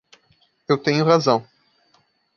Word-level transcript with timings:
Eu 0.67 0.79
tenho 0.79 1.05
razão. 1.05 1.45